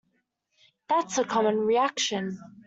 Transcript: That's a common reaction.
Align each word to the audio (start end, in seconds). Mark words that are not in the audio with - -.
That's 0.89 1.19
a 1.19 1.23
common 1.23 1.59
reaction. 1.59 2.39